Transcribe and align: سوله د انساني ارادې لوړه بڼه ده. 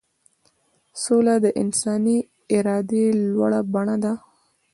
سوله 1.03 1.35
د 1.43 1.47
انساني 1.61 2.17
ارادې 2.57 3.05
لوړه 3.33 3.61
بڼه 3.73 3.95
ده. 4.03 4.13